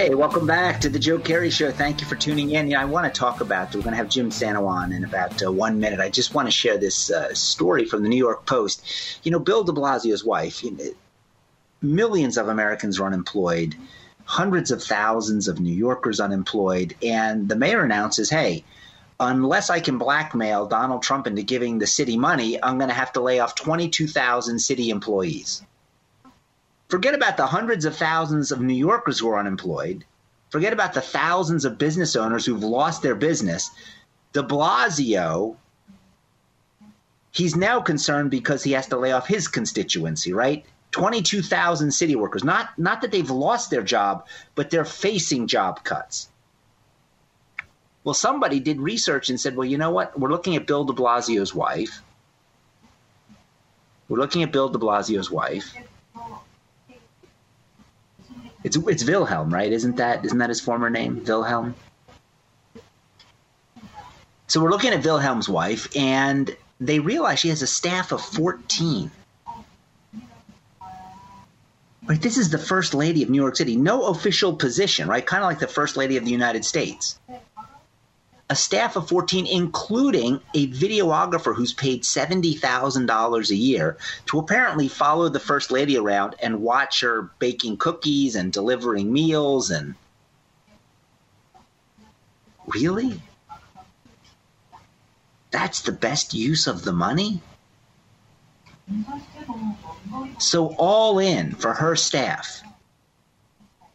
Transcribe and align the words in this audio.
Hey, 0.00 0.14
welcome 0.14 0.46
back 0.46 0.80
to 0.80 0.88
the 0.88 0.98
Joe 0.98 1.18
Kerry 1.18 1.50
Show. 1.50 1.70
Thank 1.70 2.00
you 2.00 2.06
for 2.06 2.16
tuning 2.16 2.52
in. 2.52 2.70
Yeah, 2.70 2.80
I 2.80 2.86
want 2.86 3.12
to 3.12 3.20
talk 3.20 3.42
about, 3.42 3.74
we're 3.74 3.82
going 3.82 3.92
to 3.92 3.98
have 3.98 4.08
Jim 4.08 4.30
Santo 4.30 4.64
on 4.64 4.92
in 4.92 5.04
about 5.04 5.42
uh, 5.42 5.52
one 5.52 5.78
minute. 5.78 6.00
I 6.00 6.08
just 6.08 6.32
want 6.32 6.48
to 6.48 6.50
share 6.50 6.78
this 6.78 7.10
uh, 7.10 7.34
story 7.34 7.84
from 7.84 8.02
the 8.02 8.08
New 8.08 8.16
York 8.16 8.46
Post. 8.46 8.82
You 9.24 9.30
know, 9.30 9.38
Bill 9.38 9.62
de 9.62 9.72
Blasio's 9.72 10.24
wife, 10.24 10.64
you 10.64 10.70
know, 10.70 10.84
millions 11.82 12.38
of 12.38 12.48
Americans 12.48 12.98
are 12.98 13.04
unemployed, 13.04 13.76
hundreds 14.24 14.70
of 14.70 14.82
thousands 14.82 15.48
of 15.48 15.60
New 15.60 15.74
Yorkers 15.74 16.18
unemployed, 16.18 16.96
and 17.02 17.46
the 17.46 17.56
mayor 17.56 17.84
announces, 17.84 18.30
hey, 18.30 18.64
unless 19.20 19.68
I 19.68 19.80
can 19.80 19.98
blackmail 19.98 20.64
Donald 20.64 21.02
Trump 21.02 21.26
into 21.26 21.42
giving 21.42 21.78
the 21.78 21.86
city 21.86 22.16
money, 22.16 22.58
I'm 22.62 22.78
going 22.78 22.88
to 22.88 22.94
have 22.94 23.12
to 23.12 23.20
lay 23.20 23.38
off 23.40 23.54
22,000 23.54 24.60
city 24.60 24.88
employees. 24.88 25.62
Forget 26.90 27.14
about 27.14 27.36
the 27.36 27.46
hundreds 27.46 27.84
of 27.84 27.96
thousands 27.96 28.50
of 28.50 28.60
New 28.60 28.74
Yorkers 28.74 29.20
who 29.20 29.28
are 29.30 29.38
unemployed. 29.38 30.04
Forget 30.50 30.72
about 30.72 30.92
the 30.92 31.00
thousands 31.00 31.64
of 31.64 31.78
business 31.78 32.16
owners 32.16 32.44
who've 32.44 32.64
lost 32.64 33.00
their 33.00 33.14
business. 33.14 33.70
De 34.32 34.42
Blasio, 34.42 35.56
he's 37.30 37.54
now 37.54 37.80
concerned 37.80 38.32
because 38.32 38.64
he 38.64 38.72
has 38.72 38.88
to 38.88 38.96
lay 38.96 39.12
off 39.12 39.28
his 39.28 39.46
constituency, 39.46 40.32
right? 40.32 40.66
22,000 40.90 41.92
city 41.92 42.16
workers. 42.16 42.42
Not, 42.42 42.76
not 42.76 43.02
that 43.02 43.12
they've 43.12 43.30
lost 43.30 43.70
their 43.70 43.82
job, 43.84 44.26
but 44.56 44.70
they're 44.70 44.84
facing 44.84 45.46
job 45.46 45.84
cuts. 45.84 46.28
Well, 48.02 48.14
somebody 48.14 48.58
did 48.58 48.80
research 48.80 49.30
and 49.30 49.38
said, 49.38 49.54
well, 49.54 49.68
you 49.68 49.78
know 49.78 49.92
what? 49.92 50.18
We're 50.18 50.30
looking 50.30 50.56
at 50.56 50.66
Bill 50.66 50.82
de 50.82 50.92
Blasio's 50.92 51.54
wife. 51.54 52.02
We're 54.08 54.18
looking 54.18 54.42
at 54.42 54.50
Bill 54.50 54.68
de 54.68 54.78
Blasio's 54.78 55.30
wife. 55.30 55.72
It's 58.62 58.76
it's 58.76 59.04
Wilhelm, 59.04 59.52
right? 59.52 59.72
Isn't 59.72 59.96
that 59.96 60.24
isn't 60.24 60.38
that 60.38 60.48
his 60.48 60.60
former 60.60 60.90
name, 60.90 61.24
Wilhelm? 61.24 61.74
So 64.46 64.60
we're 64.60 64.70
looking 64.70 64.92
at 64.92 65.04
Wilhelm's 65.04 65.48
wife, 65.48 65.94
and 65.96 66.54
they 66.80 66.98
realize 66.98 67.38
she 67.38 67.48
has 67.48 67.62
a 67.62 67.66
staff 67.66 68.12
of 68.12 68.20
fourteen. 68.20 69.10
Right, 72.06 72.20
this 72.20 72.38
is 72.38 72.50
the 72.50 72.58
first 72.58 72.92
lady 72.92 73.22
of 73.22 73.30
New 73.30 73.40
York 73.40 73.54
City. 73.56 73.76
No 73.76 74.06
official 74.06 74.56
position, 74.56 75.06
right? 75.06 75.24
Kind 75.24 75.44
of 75.44 75.48
like 75.48 75.60
the 75.60 75.68
first 75.68 75.96
lady 75.96 76.16
of 76.16 76.24
the 76.24 76.32
United 76.32 76.64
States 76.64 77.18
a 78.50 78.56
staff 78.56 78.96
of 78.96 79.08
14, 79.08 79.46
including 79.46 80.40
a 80.54 80.66
videographer 80.66 81.54
who's 81.54 81.72
paid 81.72 82.02
$70,000 82.02 83.50
a 83.50 83.54
year 83.54 83.96
to 84.26 84.40
apparently 84.40 84.88
follow 84.88 85.28
the 85.28 85.38
First 85.38 85.70
Lady 85.70 85.96
around 85.96 86.34
and 86.42 86.60
watch 86.60 87.00
her 87.02 87.30
baking 87.38 87.76
cookies 87.76 88.34
and 88.34 88.52
delivering 88.52 89.12
meals. 89.12 89.70
And 89.70 89.94
really? 92.66 93.22
That's 95.52 95.82
the 95.82 95.92
best 95.92 96.34
use 96.34 96.66
of 96.66 96.82
the 96.82 96.92
money? 96.92 97.40
So, 100.38 100.74
all 100.76 101.20
in 101.20 101.52
for 101.52 101.74
her 101.74 101.94
staff 101.94 102.62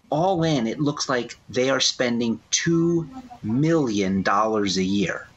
all 0.10 0.44
in, 0.44 0.68
it 0.68 0.80
looks 0.80 1.10
like 1.10 1.38
they 1.50 1.70
are 1.70 1.80
spending 1.80 2.40
$2 2.52 3.08
million 3.44 4.24
a 4.28 4.68
year 4.68 5.28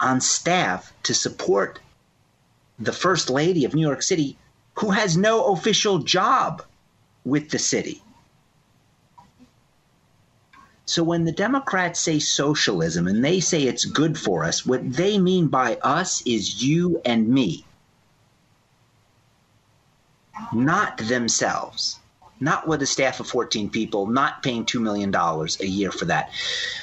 on 0.00 0.20
staff 0.20 0.92
to 1.04 1.14
support 1.14 1.78
the 2.78 2.92
First 2.92 3.30
Lady 3.30 3.64
of 3.64 3.74
New 3.74 3.86
York 3.86 4.02
City, 4.02 4.36
who 4.74 4.90
has 4.90 5.16
no 5.16 5.52
official 5.52 5.98
job 5.98 6.62
with 7.24 7.50
the 7.50 7.58
city. 7.58 8.02
So 10.84 11.04
when 11.04 11.24
the 11.24 11.32
Democrats 11.32 12.00
say 12.00 12.18
socialism 12.18 13.06
and 13.06 13.24
they 13.24 13.40
say 13.40 13.62
it's 13.62 13.84
good 13.84 14.18
for 14.18 14.44
us, 14.44 14.66
what 14.66 14.92
they 14.92 15.18
mean 15.18 15.46
by 15.46 15.76
us 15.76 16.22
is 16.26 16.62
you 16.62 17.00
and 17.04 17.28
me, 17.28 17.64
not 20.52 20.98
themselves 20.98 22.00
not 22.42 22.66
with 22.66 22.82
a 22.82 22.86
staff 22.86 23.20
of 23.20 23.26
14 23.28 23.70
people, 23.70 24.06
not 24.06 24.42
paying 24.42 24.64
$2 24.64 24.80
million 24.80 25.14
a 25.14 25.66
year 25.66 25.92
for 25.92 26.06
that. 26.06 26.30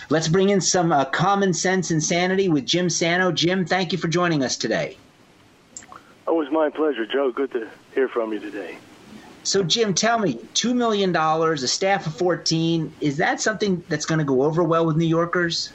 Let's 0.09 0.27
bring 0.27 0.49
in 0.49 0.61
some 0.61 0.91
uh, 0.91 1.05
common 1.05 1.53
sense 1.53 1.91
insanity 1.91 2.47
with 2.47 2.65
Jim 2.65 2.89
Sano. 2.89 3.31
Jim, 3.31 3.65
thank 3.65 3.91
you 3.91 3.97
for 3.97 4.07
joining 4.07 4.43
us 4.43 4.55
today. 4.55 4.97
Oh, 6.27 6.35
it 6.35 6.45
was 6.45 6.51
my 6.51 6.69
pleasure, 6.69 7.05
Joe. 7.05 7.31
Good 7.31 7.51
to 7.51 7.67
hear 7.93 8.07
from 8.07 8.31
you 8.31 8.39
today. 8.39 8.77
So, 9.43 9.63
Jim, 9.63 9.93
tell 9.93 10.19
me, 10.19 10.35
$2 10.53 10.75
million, 10.75 11.15
a 11.15 11.57
staff 11.67 12.05
of 12.05 12.15
14, 12.17 12.93
is 13.01 13.17
that 13.17 13.41
something 13.41 13.83
that's 13.89 14.05
going 14.05 14.19
to 14.19 14.25
go 14.25 14.43
over 14.43 14.63
well 14.63 14.85
with 14.85 14.97
New 14.97 15.05
Yorkers? 15.05 15.71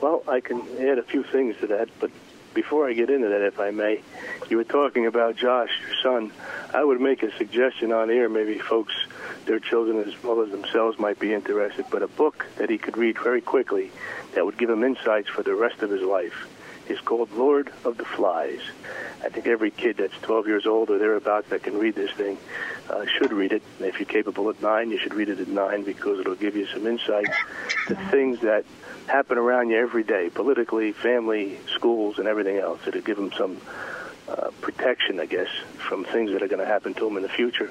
Well, 0.00 0.22
I 0.26 0.40
can 0.40 0.60
add 0.80 0.98
a 0.98 1.02
few 1.02 1.22
things 1.22 1.56
to 1.60 1.66
that, 1.68 1.88
but 2.00 2.10
before 2.54 2.88
I 2.88 2.92
get 2.92 3.10
into 3.10 3.28
that, 3.28 3.42
if 3.42 3.58
I 3.60 3.70
may, 3.70 4.00
you 4.48 4.56
were 4.56 4.64
talking 4.64 5.06
about 5.06 5.36
Josh, 5.36 5.70
your 5.86 5.96
son. 6.02 6.32
I 6.72 6.82
would 6.82 7.00
make 7.00 7.22
a 7.22 7.36
suggestion 7.36 7.92
on 7.92 8.10
air. 8.10 8.28
Maybe 8.28 8.58
folks, 8.58 8.94
their 9.44 9.58
children 9.58 10.02
as 10.08 10.22
well 10.22 10.40
as 10.40 10.50
themselves 10.50 10.98
might 10.98 11.18
be 11.18 11.34
interested, 11.34 11.86
but 11.90 12.02
a 12.02 12.08
book 12.08 12.46
that 12.56 12.70
he 12.70 12.78
could 12.78 12.96
read 12.96 13.18
very 13.18 13.40
quickly 13.40 13.90
that 14.34 14.46
would 14.46 14.56
give 14.56 14.70
him 14.70 14.84
insights 14.84 15.28
for 15.28 15.42
the 15.42 15.54
rest 15.54 15.82
of 15.82 15.90
his 15.90 16.02
life 16.02 16.46
is 16.88 17.00
called 17.00 17.32
Lord 17.32 17.72
of 17.84 17.96
the 17.96 18.04
Flies. 18.04 18.60
I 19.24 19.30
think 19.30 19.46
every 19.46 19.70
kid 19.70 19.96
that's 19.96 20.16
12 20.22 20.46
years 20.46 20.66
old 20.66 20.90
or 20.90 20.98
thereabouts 20.98 21.48
that 21.48 21.62
can 21.62 21.78
read 21.78 21.94
this 21.94 22.10
thing 22.12 22.36
uh, 22.90 23.06
should 23.06 23.32
read 23.32 23.52
it. 23.52 23.62
If 23.80 23.98
you're 23.98 24.06
capable 24.06 24.50
at 24.50 24.60
nine, 24.60 24.90
you 24.90 24.98
should 24.98 25.14
read 25.14 25.30
it 25.30 25.40
at 25.40 25.48
nine 25.48 25.82
because 25.82 26.20
it'll 26.20 26.34
give 26.34 26.56
you 26.56 26.66
some 26.66 26.86
insights 26.86 27.34
to 27.86 27.94
things 28.10 28.40
that 28.40 28.66
happen 29.06 29.38
around 29.38 29.70
you 29.70 29.78
every 29.78 30.02
day, 30.02 30.28
politically, 30.28 30.92
family, 30.92 31.58
schools, 31.74 32.18
and 32.18 32.28
everything 32.28 32.58
else. 32.58 32.80
It'll 32.86 33.00
give 33.00 33.16
them 33.16 33.32
some 33.32 33.60
uh, 34.28 34.50
protection, 34.60 35.20
I 35.20 35.26
guess, 35.26 35.48
from 35.78 36.04
things 36.04 36.32
that 36.32 36.42
are 36.42 36.48
going 36.48 36.60
to 36.60 36.66
happen 36.66 36.92
to 36.94 37.04
them 37.04 37.16
in 37.16 37.22
the 37.22 37.28
future, 37.28 37.70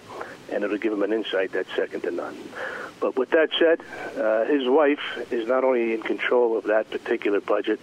and 0.51 0.63
it'll 0.63 0.77
give 0.77 0.91
them 0.91 1.03
an 1.03 1.13
insight 1.13 1.51
that's 1.51 1.73
second 1.75 2.01
to 2.01 2.11
none. 2.11 2.37
But 3.03 3.17
with 3.17 3.31
that 3.31 3.49
said, 3.59 3.81
uh, 4.17 4.45
his 4.45 4.65
wife 4.65 5.27
is 5.29 5.45
not 5.45 5.65
only 5.65 5.93
in 5.93 6.01
control 6.03 6.57
of 6.57 6.63
that 6.63 6.89
particular 6.89 7.41
budget, 7.41 7.81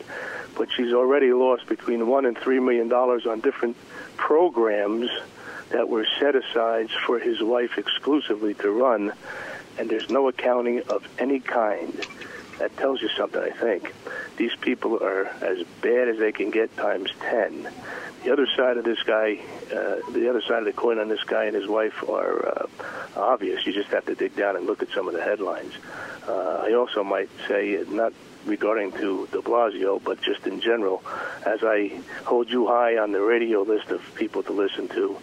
but 0.56 0.72
she's 0.75 0.94
already 0.94 1.34
lost 1.34 1.66
between 1.66 2.06
one 2.06 2.25
and 2.25 2.38
three 2.38 2.58
million 2.58 2.88
dollars 2.88 3.26
on 3.26 3.41
different 3.41 3.76
programs 4.16 5.10
that 5.69 5.91
were 5.91 6.06
set 6.19 6.34
aside 6.34 6.88
for 7.04 7.19
his 7.19 7.42
wife 7.42 7.76
exclusively 7.76 8.54
to 8.54 8.70
run, 8.70 9.12
and 9.78 9.91
there's 9.91 10.08
no 10.08 10.26
accounting 10.28 10.81
of 10.88 11.06
any 11.19 11.38
kind 11.38 12.06
that 12.60 12.76
tells 12.76 13.00
you 13.00 13.09
something, 13.16 13.41
I 13.41 13.50
think. 13.50 13.94
These 14.37 14.54
people 14.60 15.03
are 15.03 15.26
as 15.41 15.65
bad 15.81 16.09
as 16.09 16.19
they 16.19 16.31
can 16.31 16.50
get 16.50 16.76
times 16.76 17.10
10. 17.21 17.69
The 18.22 18.32
other 18.32 18.47
side 18.54 18.76
of 18.76 18.84
this 18.84 19.03
guy, 19.03 19.41
uh, 19.72 20.10
the 20.12 20.28
other 20.28 20.43
side 20.43 20.59
of 20.59 20.66
the 20.66 20.75
coin 20.75 20.99
on 20.99 21.09
this 21.09 21.25
guy 21.25 21.47
and 21.47 21.56
his 21.56 21.66
wife 21.66 22.06
are 22.06 22.49
uh, 22.49 22.66
obvious. 23.16 23.66
You 23.66 23.72
just 23.72 23.88
have 23.88 24.04
to 24.06 24.15
dig 24.15 24.37
down 24.37 24.56
and 24.56 24.66
look 24.66 24.82
at 24.82 24.91
some 24.91 25.09
of 25.09 25.15
the 25.15 25.22
headlines. 25.22 25.72
Uh, 26.28 26.62
I 26.66 26.75
also 26.75 27.03
might 27.03 27.31
say, 27.49 27.82
not 27.88 28.12
regarding 28.47 28.93
to 28.93 29.28
de 29.33 29.39
Blasio, 29.39 30.03
but 30.03 30.21
just 30.21 30.47
in 30.47 30.61
general, 30.61 31.03
as 31.45 31.61
I 31.62 32.01
hold 32.25 32.51
you 32.51 32.67
high 32.67 32.99
on 32.99 33.12
the 33.12 33.21
radio 33.21 33.62
list 33.62 33.91
of 33.91 34.03
people 34.15 34.43
to 34.45 34.53
listen 34.53 34.89
to, 34.89 35.17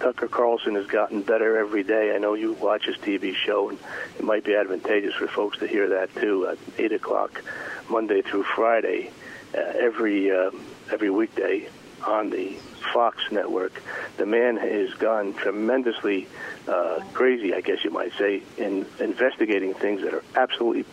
Tucker 0.00 0.28
Carlson 0.28 0.74
has 0.74 0.86
gotten 0.86 1.22
better 1.22 1.58
every 1.58 1.82
day. 1.82 2.14
I 2.14 2.18
know 2.18 2.34
you 2.34 2.52
watch 2.54 2.86
his 2.86 2.96
TV 2.96 3.34
show, 3.34 3.70
and 3.70 3.78
it 4.18 4.24
might 4.24 4.44
be 4.44 4.54
advantageous 4.54 5.14
for 5.14 5.28
folks 5.28 5.58
to 5.58 5.66
hear 5.66 5.88
that 5.90 6.14
too 6.16 6.46
at 6.48 6.58
8 6.78 6.92
o'clock, 6.92 7.42
Monday 7.88 8.22
through 8.22 8.44
Friday, 8.44 9.10
uh, 9.54 9.60
every 9.60 10.30
uh, 10.30 10.50
every 10.90 11.10
weekday 11.10 11.68
on 12.04 12.30
the 12.30 12.56
Fox 12.92 13.22
network. 13.30 13.80
The 14.16 14.26
man 14.26 14.56
has 14.56 14.92
gone 14.94 15.34
tremendously 15.34 16.28
uh, 16.68 17.00
crazy, 17.12 17.54
I 17.54 17.60
guess 17.60 17.84
you 17.84 17.90
might 17.90 18.12
say, 18.18 18.42
in 18.58 18.86
investigating 19.00 19.74
things 19.74 20.02
that 20.02 20.12
are 20.12 20.24
absolutely 20.36 20.84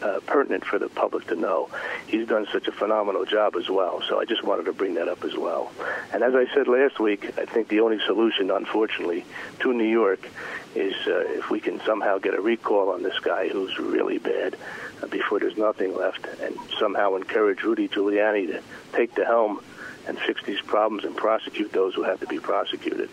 uh, 0.00 0.20
pertinent 0.26 0.64
for 0.64 0.78
the 0.78 0.88
public 0.88 1.26
to 1.28 1.36
know. 1.36 1.68
He's 2.06 2.28
done 2.28 2.46
such 2.52 2.68
a 2.68 2.72
phenomenal 2.72 3.24
job 3.24 3.56
as 3.56 3.68
well. 3.68 4.02
So 4.08 4.20
I 4.20 4.24
just 4.24 4.44
wanted 4.44 4.64
to 4.66 4.72
bring 4.72 4.94
that 4.94 5.08
up 5.08 5.24
as 5.24 5.36
well. 5.36 5.72
And 6.12 6.22
as 6.22 6.34
I 6.34 6.46
said 6.54 6.68
last 6.68 7.00
week, 7.00 7.38
I 7.38 7.44
think 7.44 7.68
the 7.68 7.80
only 7.80 7.98
solution, 8.06 8.50
unfortunately, 8.50 9.24
to 9.60 9.72
New 9.72 9.84
York 9.84 10.28
is 10.74 10.94
uh, 11.06 11.24
if 11.28 11.50
we 11.50 11.60
can 11.60 11.80
somehow 11.84 12.18
get 12.18 12.34
a 12.34 12.40
recall 12.40 12.90
on 12.90 13.02
this 13.02 13.18
guy 13.20 13.48
who's 13.48 13.78
really 13.78 14.18
bad 14.18 14.56
uh, 15.02 15.06
before 15.06 15.40
there's 15.40 15.56
nothing 15.56 15.96
left, 15.96 16.26
and 16.40 16.56
somehow 16.78 17.16
encourage 17.16 17.62
Rudy 17.62 17.88
Giuliani 17.88 18.46
to 18.48 18.62
take 18.92 19.14
the 19.14 19.24
helm 19.24 19.62
and 20.08 20.18
fix 20.18 20.42
these 20.42 20.60
problems 20.62 21.04
and 21.04 21.16
prosecute 21.16 21.70
those 21.72 21.94
who 21.94 22.02
have 22.02 22.18
to 22.20 22.26
be 22.26 22.40
prosecuted. 22.40 23.10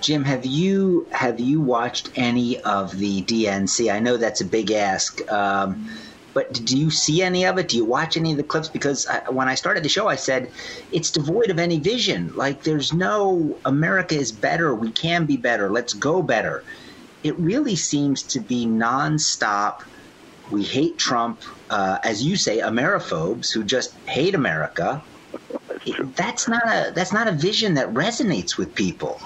Jim, 0.00 0.24
have 0.24 0.46
you 0.46 1.06
have 1.10 1.40
you 1.40 1.60
watched 1.60 2.10
any 2.16 2.60
of 2.60 2.96
the 2.96 3.22
DNC? 3.22 3.92
I 3.92 3.98
know 3.98 4.16
that's 4.16 4.40
a 4.40 4.44
big 4.44 4.70
ask, 4.70 5.30
um, 5.30 5.88
but 6.34 6.52
do 6.52 6.76
you 6.78 6.90
see 6.90 7.22
any 7.22 7.46
of 7.46 7.58
it? 7.58 7.68
Do 7.68 7.76
you 7.76 7.84
watch 7.84 8.16
any 8.16 8.30
of 8.30 8.36
the 8.36 8.42
clips? 8.42 8.68
Because 8.68 9.06
I, 9.06 9.30
when 9.30 9.48
I 9.48 9.54
started 9.54 9.82
the 9.82 9.88
show, 9.88 10.06
I 10.06 10.16
said 10.16 10.50
it's 10.92 11.10
devoid 11.10 11.50
of 11.50 11.58
any 11.58 11.78
vision. 11.78 12.34
Like 12.36 12.62
there's 12.62 12.92
no 12.92 13.58
America 13.64 14.14
is 14.14 14.32
better. 14.32 14.74
We 14.74 14.92
can 14.92 15.26
be 15.26 15.36
better. 15.36 15.70
Let's 15.70 15.94
go 15.94 16.22
better. 16.22 16.62
it 17.22 17.36
really 17.38 17.76
seems 17.76 18.22
to 18.22 18.40
be 18.40 18.66
nonstop. 18.66 19.82
We 20.50 20.62
hate 20.62 20.96
Trump, 20.96 21.42
uh, 21.70 21.98
as 22.04 22.22
you 22.22 22.36
say, 22.36 22.58
Ameriphobes 22.58 23.52
who 23.52 23.64
just 23.64 23.94
hate 24.06 24.34
America. 24.34 25.02
That's, 26.16 26.48
not 26.48 26.64
a 26.66 26.92
that's 26.94 27.12
not 27.12 27.28
a 27.28 27.32
vision 27.32 27.74
that 27.74 27.92
resonates 27.94 28.56
with 28.56 28.74
people. 28.74 29.20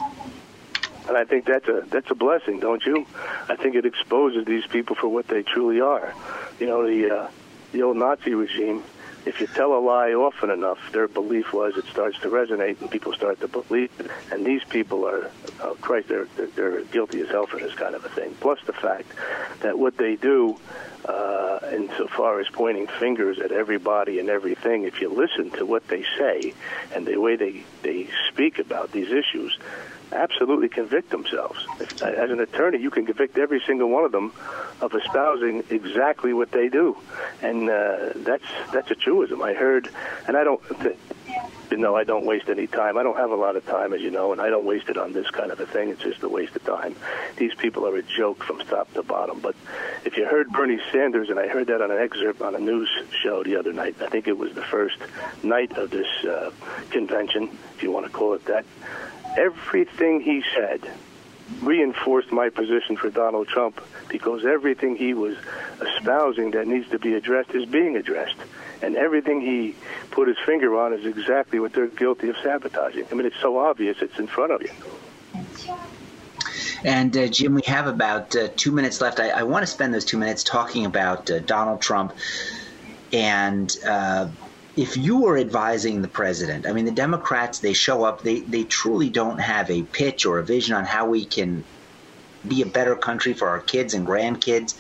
And 1.08 1.16
I 1.16 1.24
think 1.24 1.46
that's 1.46 1.66
a 1.66 1.82
that's 1.88 2.10
a 2.10 2.14
blessing, 2.14 2.60
don't 2.60 2.84
you? 2.84 3.06
I 3.48 3.56
think 3.56 3.74
it 3.74 3.84
exposes 3.84 4.44
these 4.44 4.66
people 4.66 4.94
for 4.94 5.08
what 5.08 5.26
they 5.26 5.42
truly 5.42 5.80
are. 5.80 6.14
You 6.60 6.66
know, 6.66 6.86
the 6.86 7.10
uh, 7.10 7.30
the 7.72 7.82
old 7.82 7.96
Nazi 7.96 8.34
regime 8.34 8.84
if 9.26 9.40
you 9.40 9.46
tell 9.46 9.76
a 9.76 9.80
lie 9.80 10.12
often 10.12 10.50
enough, 10.50 10.78
their 10.92 11.08
belief 11.08 11.52
was 11.52 11.76
it 11.76 11.84
starts 11.86 12.18
to 12.20 12.28
resonate 12.28 12.80
and 12.80 12.90
people 12.90 13.12
start 13.12 13.40
to 13.40 13.48
believe 13.48 13.90
it. 13.98 14.10
And 14.32 14.44
these 14.46 14.64
people 14.64 15.06
are, 15.06 15.30
oh 15.60 15.76
Christ, 15.80 16.08
they're, 16.08 16.26
they're, 16.36 16.46
they're 16.48 16.84
guilty 16.84 17.20
as 17.20 17.28
hell 17.28 17.46
for 17.46 17.58
this 17.58 17.74
kind 17.74 17.94
of 17.94 18.04
a 18.04 18.08
thing. 18.08 18.34
Plus 18.40 18.58
the 18.66 18.72
fact 18.72 19.12
that 19.60 19.78
what 19.78 19.96
they 19.96 20.16
do, 20.16 20.56
uh, 21.04 21.58
insofar 21.72 22.40
as 22.40 22.48
pointing 22.48 22.86
fingers 22.86 23.38
at 23.38 23.52
everybody 23.52 24.18
and 24.18 24.28
everything, 24.28 24.84
if 24.84 25.00
you 25.00 25.10
listen 25.12 25.50
to 25.50 25.66
what 25.66 25.86
they 25.88 26.04
say 26.18 26.54
and 26.94 27.06
the 27.06 27.16
way 27.18 27.36
they, 27.36 27.62
they 27.82 28.08
speak 28.30 28.58
about 28.58 28.92
these 28.92 29.10
issues, 29.10 29.58
absolutely 30.12 30.68
convict 30.68 31.10
themselves. 31.10 31.66
If, 31.78 32.02
as 32.02 32.30
an 32.30 32.40
attorney, 32.40 32.78
you 32.78 32.90
can 32.90 33.06
convict 33.06 33.38
every 33.38 33.62
single 33.66 33.88
one 33.88 34.04
of 34.04 34.12
them 34.12 34.32
of 34.80 34.94
espousing 34.94 35.64
exactly 35.70 36.32
what 36.32 36.50
they 36.50 36.68
do, 36.68 36.96
and 37.42 37.68
uh, 37.68 38.12
that's 38.16 38.44
that's 38.72 38.90
a 38.90 38.94
truism. 38.94 39.42
I 39.42 39.54
heard, 39.54 39.88
and 40.26 40.36
I 40.36 40.44
don't. 40.44 40.60
Know, 41.70 41.94
I 41.94 42.02
don't 42.02 42.26
waste 42.26 42.48
any 42.48 42.66
time. 42.66 42.98
I 42.98 43.04
don't 43.04 43.16
have 43.16 43.30
a 43.30 43.36
lot 43.36 43.54
of 43.54 43.64
time, 43.64 43.94
as 43.94 44.02
you 44.02 44.10
know, 44.10 44.32
and 44.32 44.40
I 44.40 44.50
don't 44.50 44.66
waste 44.66 44.88
it 44.88 44.98
on 44.98 45.12
this 45.12 45.30
kind 45.30 45.52
of 45.52 45.60
a 45.60 45.66
thing. 45.66 45.90
It's 45.90 46.02
just 46.02 46.22
a 46.24 46.28
waste 46.28 46.54
of 46.56 46.64
time. 46.64 46.96
These 47.36 47.54
people 47.54 47.86
are 47.86 47.96
a 47.96 48.02
joke 48.02 48.42
from 48.42 48.58
top 48.58 48.92
to 48.94 49.04
bottom. 49.04 49.38
But 49.38 49.54
if 50.04 50.16
you 50.16 50.26
heard 50.26 50.50
Bernie 50.50 50.80
Sanders, 50.90 51.30
and 51.30 51.38
I 51.38 51.46
heard 51.46 51.68
that 51.68 51.80
on 51.80 51.92
an 51.92 51.98
excerpt 51.98 52.42
on 52.42 52.56
a 52.56 52.58
news 52.58 52.90
show 53.22 53.44
the 53.44 53.56
other 53.56 53.72
night, 53.72 53.94
I 54.02 54.08
think 54.08 54.26
it 54.26 54.36
was 54.36 54.52
the 54.54 54.64
first 54.64 54.98
night 55.44 55.78
of 55.78 55.90
this 55.90 56.08
uh, 56.24 56.50
convention, 56.90 57.56
if 57.76 57.84
you 57.84 57.92
want 57.92 58.04
to 58.04 58.12
call 58.12 58.34
it 58.34 58.44
that, 58.46 58.66
everything 59.36 60.20
he 60.20 60.42
said 60.54 60.80
reinforced 61.62 62.30
my 62.30 62.48
position 62.48 62.96
for 62.96 63.10
Donald 63.10 63.48
Trump 63.48 63.80
because 64.08 64.44
everything 64.44 64.96
he 64.96 65.14
was 65.14 65.36
espousing 65.80 66.52
that 66.52 66.66
needs 66.66 66.88
to 66.90 66.98
be 66.98 67.14
addressed 67.14 67.50
is 67.50 67.66
being 67.66 67.96
addressed. 67.96 68.36
And 68.82 68.96
everything 68.96 69.40
he 69.40 69.74
put 70.10 70.28
his 70.28 70.38
finger 70.46 70.78
on 70.78 70.94
is 70.94 71.04
exactly 71.04 71.58
what 71.60 71.72
they're 71.72 71.88
guilty 71.88 72.28
of 72.28 72.36
sabotaging. 72.42 73.06
I 73.10 73.14
mean, 73.14 73.26
it's 73.26 73.40
so 73.40 73.58
obvious, 73.58 73.98
it's 74.00 74.18
in 74.18 74.26
front 74.26 74.52
of 74.52 74.62
you. 74.62 74.70
And 76.82 77.14
uh, 77.14 77.28
Jim, 77.28 77.54
we 77.54 77.62
have 77.66 77.86
about 77.86 78.34
uh, 78.34 78.48
two 78.56 78.72
minutes 78.72 79.00
left. 79.00 79.20
I, 79.20 79.30
I 79.30 79.42
want 79.42 79.62
to 79.64 79.66
spend 79.66 79.92
those 79.92 80.04
two 80.04 80.16
minutes 80.18 80.42
talking 80.42 80.86
about 80.86 81.30
uh, 81.30 81.40
Donald 81.40 81.82
Trump 81.82 82.14
and 83.12 83.76
uh, 83.86 84.28
if 84.80 84.96
you 84.96 85.18
were 85.18 85.36
advising 85.36 86.00
the 86.00 86.08
president, 86.08 86.66
I 86.66 86.72
mean, 86.72 86.86
the 86.86 86.90
Democrats, 86.90 87.58
they 87.58 87.74
show 87.74 88.02
up, 88.02 88.22
they, 88.22 88.40
they 88.40 88.64
truly 88.64 89.10
don't 89.10 89.38
have 89.38 89.70
a 89.70 89.82
pitch 89.82 90.24
or 90.24 90.38
a 90.38 90.42
vision 90.42 90.74
on 90.74 90.86
how 90.86 91.06
we 91.06 91.26
can 91.26 91.64
be 92.48 92.62
a 92.62 92.66
better 92.66 92.96
country 92.96 93.34
for 93.34 93.46
our 93.46 93.60
kids 93.60 93.92
and 93.92 94.06
grandkids. 94.06 94.74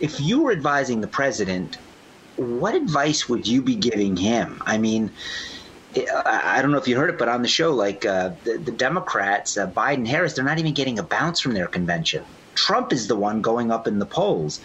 If 0.00 0.18
you 0.18 0.44
were 0.44 0.52
advising 0.52 1.02
the 1.02 1.06
president, 1.06 1.76
what 2.36 2.74
advice 2.74 3.28
would 3.28 3.46
you 3.46 3.60
be 3.60 3.74
giving 3.74 4.16
him? 4.16 4.62
I 4.64 4.78
mean, 4.78 5.10
I 6.24 6.62
don't 6.62 6.72
know 6.72 6.78
if 6.78 6.88
you 6.88 6.96
heard 6.96 7.10
it, 7.10 7.18
but 7.18 7.28
on 7.28 7.42
the 7.42 7.48
show, 7.48 7.74
like 7.74 8.06
uh, 8.06 8.30
the, 8.44 8.56
the, 8.56 8.72
Democrats, 8.72 9.58
uh, 9.58 9.66
Biden, 9.66 10.06
Harris, 10.06 10.32
they're 10.32 10.44
not 10.44 10.58
even 10.58 10.72
getting 10.72 10.98
a 10.98 11.02
bounce 11.02 11.38
from 11.38 11.52
their 11.52 11.66
convention. 11.66 12.24
Trump 12.54 12.94
is 12.94 13.08
the 13.08 13.16
one 13.16 13.42
going 13.42 13.70
up 13.70 13.86
in 13.86 13.98
the 13.98 14.06
polls 14.06 14.60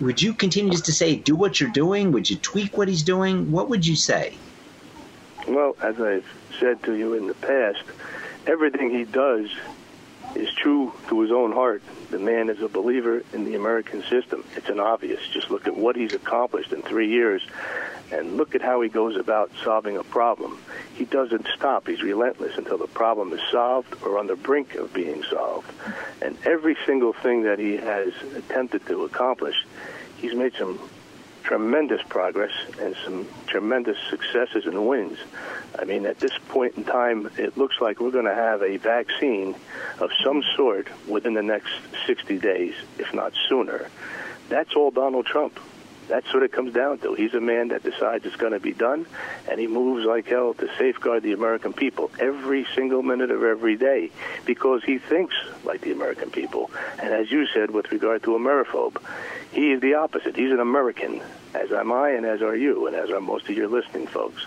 would 0.00 0.20
you 0.20 0.32
continue 0.32 0.70
just 0.70 0.86
to 0.86 0.92
say, 0.92 1.16
do 1.16 1.36
what 1.36 1.60
you're 1.60 1.70
doing? 1.70 2.12
Would 2.12 2.30
you 2.30 2.36
tweak 2.36 2.76
what 2.76 2.88
he's 2.88 3.02
doing? 3.02 3.50
What 3.50 3.68
would 3.68 3.86
you 3.86 3.96
say? 3.96 4.34
Well, 5.46 5.76
as 5.82 6.00
I've 6.00 6.26
said 6.58 6.82
to 6.84 6.94
you 6.94 7.14
in 7.14 7.26
the 7.26 7.34
past, 7.34 7.82
everything 8.46 8.90
he 8.90 9.04
does 9.04 9.50
is 10.34 10.52
true 10.54 10.92
to 11.08 11.20
his 11.20 11.32
own 11.32 11.52
heart. 11.52 11.82
The 12.10 12.18
man 12.18 12.48
is 12.48 12.60
a 12.62 12.68
believer 12.68 13.22
in 13.32 13.44
the 13.44 13.56
American 13.56 14.02
system. 14.04 14.44
It's 14.56 14.68
an 14.68 14.80
obvious. 14.80 15.20
Just 15.32 15.50
look 15.50 15.66
at 15.66 15.76
what 15.76 15.96
he's 15.96 16.14
accomplished 16.14 16.72
in 16.72 16.82
three 16.82 17.08
years 17.08 17.42
and 18.12 18.36
look 18.36 18.54
at 18.54 18.62
how 18.62 18.80
he 18.80 18.88
goes 18.88 19.16
about 19.16 19.50
solving 19.62 19.96
a 19.96 20.04
problem. 20.04 20.58
He 20.94 21.04
doesn't 21.04 21.46
stop. 21.56 21.86
He's 21.86 22.02
relentless 22.02 22.56
until 22.58 22.78
the 22.78 22.86
problem 22.86 23.32
is 23.32 23.40
solved 23.50 23.94
or 24.02 24.18
on 24.18 24.26
the 24.26 24.36
brink 24.36 24.74
of 24.74 24.92
being 24.92 25.22
solved. 25.24 25.70
And 26.20 26.36
every 26.44 26.76
single 26.86 27.12
thing 27.12 27.42
that 27.44 27.58
he 27.58 27.76
has 27.76 28.12
attempted 28.34 28.86
to 28.86 29.04
accomplish, 29.04 29.64
he's 30.18 30.34
made 30.34 30.54
some 30.54 30.78
tremendous 31.42 32.02
progress 32.02 32.52
and 32.80 32.94
some 33.04 33.26
tremendous 33.46 33.96
successes 34.08 34.66
and 34.66 34.86
wins. 34.86 35.18
I 35.78 35.84
mean, 35.84 36.06
at 36.06 36.18
this 36.18 36.36
point 36.48 36.76
in 36.76 36.84
time, 36.84 37.30
it 37.38 37.56
looks 37.56 37.80
like 37.80 38.00
we're 38.00 38.10
going 38.10 38.26
to 38.26 38.34
have 38.34 38.62
a 38.62 38.76
vaccine 38.76 39.54
of 39.98 40.10
some 40.22 40.42
sort 40.56 40.88
within 41.08 41.34
the 41.34 41.42
next 41.42 41.72
60 42.06 42.38
days, 42.38 42.74
if 42.98 43.12
not 43.14 43.32
sooner. 43.48 43.88
That's 44.48 44.74
all 44.74 44.90
Donald 44.90 45.26
Trump. 45.26 45.58
That's 46.10 46.34
what 46.34 46.42
it 46.42 46.50
comes 46.50 46.74
down 46.74 46.98
to. 46.98 47.14
He's 47.14 47.34
a 47.34 47.40
man 47.40 47.68
that 47.68 47.84
decides 47.84 48.26
it's 48.26 48.34
going 48.34 48.52
to 48.52 48.58
be 48.58 48.72
done, 48.72 49.06
and 49.48 49.60
he 49.60 49.68
moves 49.68 50.04
like 50.04 50.26
hell 50.26 50.54
to 50.54 50.68
safeguard 50.76 51.22
the 51.22 51.32
American 51.32 51.72
people 51.72 52.10
every 52.18 52.66
single 52.74 53.00
minute 53.00 53.30
of 53.30 53.44
every 53.44 53.76
day 53.76 54.10
because 54.44 54.82
he 54.82 54.98
thinks 54.98 55.36
like 55.64 55.82
the 55.82 55.92
American 55.92 56.28
people. 56.28 56.68
And 56.98 57.14
as 57.14 57.30
you 57.30 57.46
said, 57.46 57.70
with 57.70 57.92
regard 57.92 58.24
to 58.24 58.30
Ameriphobe, 58.30 59.00
he 59.52 59.70
is 59.70 59.80
the 59.80 59.94
opposite. 59.94 60.34
He's 60.34 60.50
an 60.50 60.58
American, 60.58 61.22
as 61.54 61.70
am 61.70 61.92
I, 61.92 62.10
and 62.10 62.26
as 62.26 62.42
are 62.42 62.56
you, 62.56 62.88
and 62.88 62.96
as 62.96 63.10
are 63.10 63.20
most 63.20 63.48
of 63.48 63.56
your 63.56 63.68
listening 63.68 64.08
folks. 64.08 64.44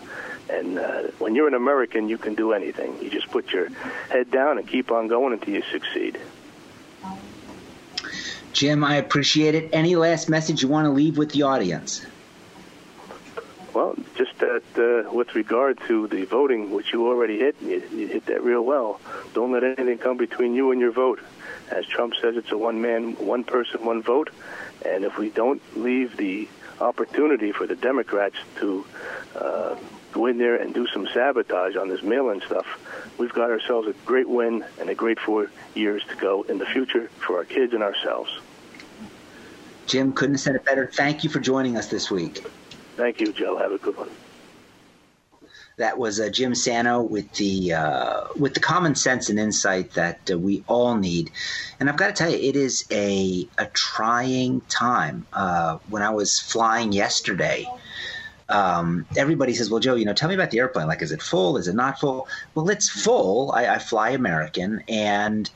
And 0.49 0.77
uh, 0.77 1.03
when 1.19 1.33
you're 1.33 1.47
an 1.47 1.53
American, 1.53 2.09
you 2.09 2.17
can 2.17 2.35
do 2.35 2.51
anything. 2.51 3.01
You 3.01 3.09
just 3.09 3.31
put 3.31 3.53
your 3.53 3.69
head 4.09 4.31
down 4.31 4.57
and 4.57 4.67
keep 4.67 4.91
on 4.91 5.07
going 5.07 5.31
until 5.31 5.53
you 5.53 5.63
succeed. 5.71 6.19
Jim, 8.53 8.83
I 8.83 8.95
appreciate 8.95 9.55
it. 9.55 9.69
Any 9.73 9.95
last 9.95 10.29
message 10.29 10.61
you 10.61 10.67
want 10.67 10.85
to 10.85 10.91
leave 10.91 11.17
with 11.17 11.31
the 11.31 11.41
audience? 11.41 12.05
Well, 13.73 13.95
just 14.15 14.37
that 14.37 14.61
uh, 14.77 15.11
with 15.11 15.33
regard 15.33 15.79
to 15.87 16.07
the 16.07 16.25
voting, 16.25 16.69
which 16.69 16.93
you 16.93 17.07
already 17.07 17.39
hit, 17.39 17.55
you, 17.59 17.81
you 17.91 18.07
hit 18.07 18.27
that 18.27 18.43
real 18.43 18.61
well. 18.61 19.01
Don't 19.33 19.51
let 19.51 19.63
anything 19.63 19.97
come 19.97 20.17
between 20.17 20.53
you 20.53 20.71
and 20.71 20.79
your 20.79 20.91
vote. 20.91 21.19
As 21.71 21.87
Trump 21.87 22.13
says, 22.21 22.37
it's 22.37 22.51
a 22.51 22.57
one 22.57 22.81
man, 22.81 23.13
one 23.13 23.43
person, 23.43 23.83
one 23.83 24.03
vote. 24.03 24.29
And 24.85 25.03
if 25.03 25.17
we 25.17 25.31
don't 25.31 25.61
leave 25.75 26.15
the 26.17 26.47
opportunity 26.79 27.51
for 27.51 27.65
the 27.65 27.75
Democrats 27.75 28.35
to 28.59 28.85
uh, 29.35 29.75
go 30.11 30.27
in 30.27 30.37
there 30.37 30.55
and 30.55 30.73
do 30.73 30.85
some 30.87 31.07
sabotage 31.07 31.75
on 31.75 31.89
this 31.89 32.03
mail 32.03 32.29
in 32.29 32.41
stuff, 32.41 32.67
we've 33.17 33.33
got 33.33 33.49
ourselves 33.49 33.87
a 33.87 33.93
great 34.05 34.29
win 34.29 34.63
and 34.79 34.89
a 34.91 34.95
great 34.95 35.19
four 35.19 35.49
years 35.73 36.03
to 36.09 36.15
go 36.15 36.43
in 36.43 36.59
the 36.59 36.65
future 36.67 37.07
for 37.25 37.37
our 37.37 37.45
kids 37.45 37.73
and 37.73 37.81
ourselves. 37.81 38.29
Jim, 39.85 40.13
couldn't 40.13 40.35
have 40.35 40.41
said 40.41 40.55
it 40.55 40.65
better. 40.65 40.87
Thank 40.87 41.23
you 41.23 41.29
for 41.29 41.39
joining 41.39 41.77
us 41.77 41.87
this 41.87 42.09
week. 42.09 42.43
Thank 42.95 43.19
you, 43.19 43.31
Joe. 43.33 43.57
Have 43.57 43.71
a 43.71 43.77
good 43.77 43.97
one. 43.97 44.09
That 45.77 45.97
was 45.97 46.19
uh, 46.19 46.29
Jim 46.29 46.53
Sano 46.53 47.01
with 47.01 47.31
the 47.33 47.73
uh, 47.73 48.27
with 48.37 48.53
the 48.53 48.59
common 48.59 48.93
sense 48.93 49.29
and 49.29 49.39
insight 49.39 49.91
that 49.93 50.29
uh, 50.31 50.37
we 50.37 50.63
all 50.67 50.95
need. 50.95 51.31
And 51.79 51.89
I've 51.89 51.97
got 51.97 52.07
to 52.07 52.13
tell 52.13 52.29
you, 52.29 52.37
it 52.37 52.55
is 52.55 52.85
a 52.91 53.47
a 53.57 53.65
trying 53.67 54.61
time. 54.61 55.25
Uh, 55.33 55.79
when 55.89 56.03
I 56.03 56.11
was 56.11 56.39
flying 56.39 56.91
yesterday, 56.91 57.65
um, 58.49 59.07
everybody 59.17 59.55
says, 59.55 59.71
"Well, 59.71 59.79
Joe, 59.79 59.95
you 59.95 60.05
know, 60.05 60.13
tell 60.13 60.29
me 60.29 60.35
about 60.35 60.51
the 60.51 60.59
airplane. 60.59 60.87
Like, 60.87 61.01
is 61.01 61.11
it 61.11 61.23
full? 61.23 61.57
Is 61.57 61.67
it 61.67 61.73
not 61.73 61.99
full?" 61.99 62.27
Well, 62.53 62.69
it's 62.69 62.87
full. 62.87 63.51
I, 63.51 63.65
I 63.65 63.79
fly 63.79 64.11
American, 64.11 64.83
and 64.87 65.49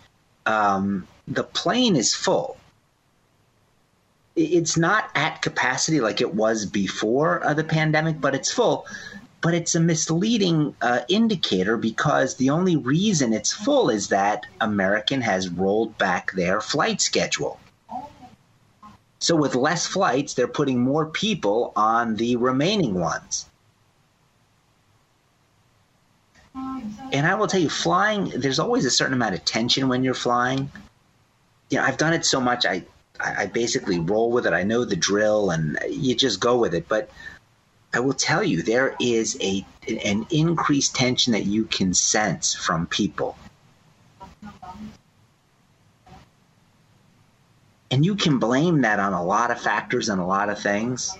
um, 0.48 1.08
the 1.28 1.44
plane 1.44 1.96
is 1.96 2.16
full 2.16 2.57
it's 4.38 4.78
not 4.78 5.10
at 5.16 5.42
capacity 5.42 6.00
like 6.00 6.22
it 6.22 6.36
was 6.36 6.66
before 6.66 7.44
uh, 7.44 7.54
the 7.56 7.64
pandemic, 7.64 8.22
but 8.22 8.36
it's 8.36 8.52
full. 8.52 8.86
But 9.42 9.56
it's 9.56 9.76
a 9.76 9.80
misleading 9.80 10.76
uh, 10.82 11.02
indicator 11.10 11.76
because 11.76 12.36
the 12.36 12.52
only 12.52 12.76
reason 12.76 13.34
it's 13.34 13.52
full 13.52 13.90
is 13.90 14.10
that 14.10 14.46
American 14.62 15.22
has 15.22 15.50
rolled 15.50 15.98
back 15.98 16.32
their 16.32 16.62
flight 16.62 17.02
schedule. 17.02 17.60
So, 19.20 19.36
with 19.36 19.56
less 19.56 19.88
flights, 19.88 20.36
they're 20.36 20.48
putting 20.48 20.82
more 20.82 21.08
people 21.08 21.74
on 21.76 22.16
the 22.16 22.36
remaining 22.36 22.94
ones. 22.94 23.48
And 26.54 27.26
I 27.26 27.36
will 27.36 27.48
tell 27.48 27.62
you, 27.62 27.70
flying, 27.70 28.30
there's 28.30 28.60
always 28.60 28.86
a 28.86 28.92
certain 28.92 29.14
amount 29.14 29.36
of 29.36 29.46
tension 29.46 29.88
when 29.88 30.04
you're 30.04 30.14
flying. 30.14 30.72
You 31.70 31.78
know, 31.78 31.84
I've 31.84 31.98
done 31.98 32.14
it 32.14 32.26
so 32.26 32.40
much, 32.40 32.66
I 32.66 32.84
I, 33.20 33.44
I 33.44 33.46
basically 33.48 34.00
roll 34.00 34.32
with 34.32 34.46
it. 34.46 34.54
I 34.54 34.64
know 34.64 34.86
the 34.86 34.96
drill, 34.96 35.52
and 35.52 35.78
you 35.90 36.16
just 36.16 36.40
go 36.40 36.58
with 36.58 36.74
it. 36.74 36.88
But 36.88 37.10
I 37.94 38.00
will 38.00 38.14
tell 38.14 38.44
you, 38.44 38.62
there 38.62 38.96
is 39.00 39.38
a 39.42 39.66
an 39.88 40.28
increased 40.30 40.96
tension 40.96 41.34
that 41.34 41.46
you 41.46 41.66
can 41.66 41.94
sense 41.94 42.54
from 42.54 42.88
people. 42.88 43.38
And 47.90 48.06
you 48.06 48.16
can 48.16 48.38
blame 48.40 48.82
that 48.82 49.00
on 49.00 49.14
a 49.14 49.24
lot 49.24 49.50
of 49.50 49.62
factors 49.62 50.10
and 50.10 50.20
a 50.20 50.26
lot 50.26 50.50
of 50.50 50.60
things. 50.60 51.18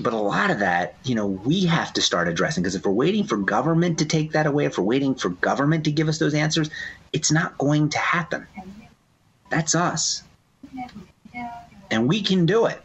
But 0.00 0.12
a 0.12 0.16
lot 0.16 0.50
of 0.50 0.60
that, 0.60 0.94
you 1.04 1.14
know, 1.14 1.26
we 1.26 1.66
have 1.66 1.92
to 1.94 2.02
start 2.02 2.28
addressing 2.28 2.62
because 2.62 2.74
if 2.74 2.84
we're 2.84 2.92
waiting 2.92 3.24
for 3.24 3.36
government 3.36 3.98
to 3.98 4.04
take 4.04 4.32
that 4.32 4.46
away, 4.46 4.66
if 4.66 4.78
we're 4.78 4.84
waiting 4.84 5.14
for 5.14 5.30
government 5.30 5.84
to 5.84 5.92
give 5.92 6.08
us 6.08 6.18
those 6.18 6.34
answers, 6.34 6.70
it's 7.12 7.32
not 7.32 7.58
going 7.58 7.90
to 7.90 7.98
happen. 7.98 8.46
That's 9.50 9.74
us. 9.74 10.22
And 11.90 12.08
we 12.08 12.22
can 12.22 12.46
do 12.46 12.66
it. 12.66 12.80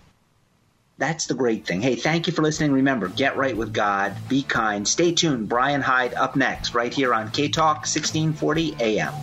That's 0.98 1.26
the 1.26 1.34
great 1.34 1.66
thing. 1.66 1.82
Hey, 1.82 1.96
thank 1.96 2.28
you 2.28 2.34
for 2.34 2.44
listening. 2.44 2.72
Remember, 2.72 3.10
get 3.10 3.36
right 3.36 3.58
with 3.58 3.74
God, 3.74 4.16
be 4.30 4.44
kind, 4.44 4.88
stay 4.88 5.12
tuned. 5.12 5.50
Brian 5.50 5.82
Hyde 5.82 6.14
up 6.14 6.36
next, 6.36 6.76
right 6.76 6.94
here 6.94 7.14
on 7.14 7.32
K 7.32 7.50
Talk 7.50 7.78
1640 7.78 8.76
AM. 8.80 9.14